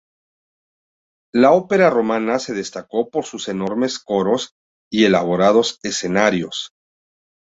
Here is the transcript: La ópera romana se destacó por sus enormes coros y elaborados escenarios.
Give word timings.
La 1.31 1.51
ópera 1.51 1.91
romana 1.91 2.39
se 2.39 2.55
destacó 2.55 3.11
por 3.11 3.25
sus 3.25 3.49
enormes 3.49 3.99
coros 3.99 4.55
y 4.91 5.05
elaborados 5.05 5.77
escenarios. 5.83 6.71